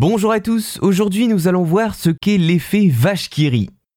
[0.00, 3.30] Bonjour à tous, aujourd'hui nous allons voir ce qu'est l'effet vache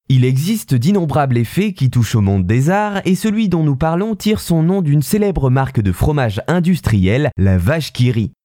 [0.08, 4.16] Il existe d'innombrables effets qui touchent au monde des arts et celui dont nous parlons
[4.16, 7.92] tire son nom d'une célèbre marque de fromage industriel, la vache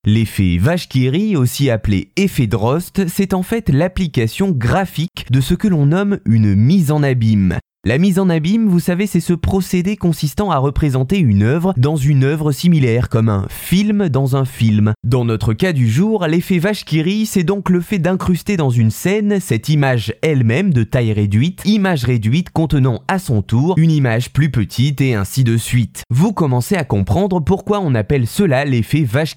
[0.06, 0.88] L'effet vache
[1.34, 6.54] aussi appelé effet Drost, c'est en fait l'application graphique de ce que l'on nomme une
[6.54, 7.58] mise en abîme.
[7.88, 11.96] La mise en abîme, vous savez, c'est ce procédé consistant à représenter une œuvre dans
[11.96, 14.92] une œuvre similaire, comme un film dans un film.
[15.04, 16.84] Dans notre cas du jour, l'effet vache
[17.24, 22.04] c'est donc le fait d'incruster dans une scène cette image elle-même de taille réduite, image
[22.04, 26.02] réduite contenant à son tour une image plus petite et ainsi de suite.
[26.10, 29.34] Vous commencez à comprendre pourquoi on appelle cela l'effet vache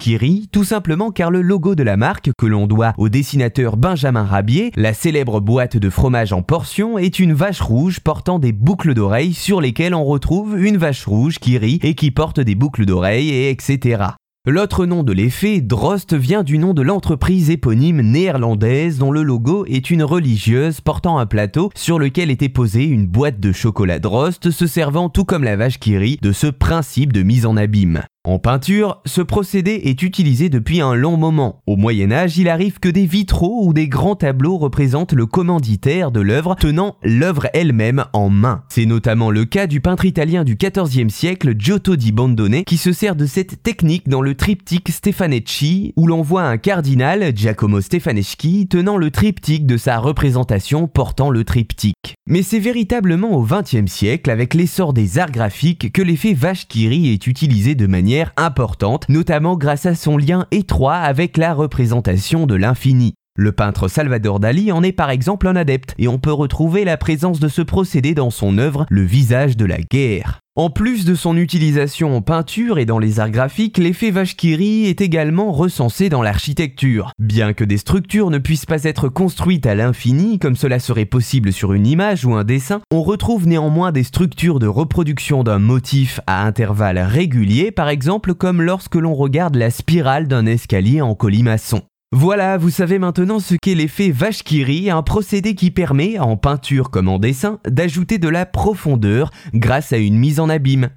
[0.51, 4.73] tout simplement car le logo de la marque, que l'on doit au dessinateur Benjamin Rabier,
[4.75, 9.33] la célèbre boîte de fromage en portion, est une vache rouge portant des boucles d'oreilles
[9.33, 13.29] sur lesquelles on retrouve une vache rouge qui rit et qui porte des boucles d'oreilles
[13.29, 14.03] et etc.
[14.47, 19.65] L'autre nom de l'effet, Drost, vient du nom de l'entreprise éponyme néerlandaise dont le logo
[19.67, 24.49] est une religieuse portant un plateau sur lequel était posée une boîte de chocolat Drost
[24.49, 28.01] se servant tout comme la vache qui rit de ce principe de mise en abîme.
[28.23, 31.63] En peinture, ce procédé est utilisé depuis un long moment.
[31.65, 36.11] Au Moyen Âge, il arrive que des vitraux ou des grands tableaux représentent le commanditaire
[36.11, 38.61] de l'œuvre tenant l'œuvre elle-même en main.
[38.69, 42.93] C'est notamment le cas du peintre italien du XIVe siècle Giotto di Bondone qui se
[42.93, 48.67] sert de cette technique dans le triptyque Stefanecci où l'on voit un cardinal, Giacomo Stefanecci,
[48.67, 52.13] tenant le triptyque de sa représentation portant le triptyque.
[52.27, 57.27] Mais c'est véritablement au XXe siècle, avec l'essor des arts graphiques, que l'effet vache est
[57.27, 63.13] utilisé de manière importante, notamment grâce à son lien étroit avec la représentation de l'infini.
[63.37, 66.97] Le peintre Salvador Dali en est par exemple un adepte, et on peut retrouver la
[66.97, 70.41] présence de ce procédé dans son œuvre Le visage de la guerre.
[70.62, 75.01] En plus de son utilisation en peinture et dans les arts graphiques, l'effet Vashkiri est
[75.01, 77.13] également recensé dans l'architecture.
[77.17, 81.51] Bien que des structures ne puissent pas être construites à l'infini, comme cela serait possible
[81.51, 86.19] sur une image ou un dessin, on retrouve néanmoins des structures de reproduction d'un motif
[86.27, 91.81] à intervalles réguliers, par exemple comme lorsque l'on regarde la spirale d'un escalier en colimaçon.
[92.13, 97.07] Voilà, vous savez maintenant ce qu'est l'effet Vashkiri, un procédé qui permet, en peinture comme
[97.07, 100.89] en dessin, d'ajouter de la profondeur grâce à une mise en abîme.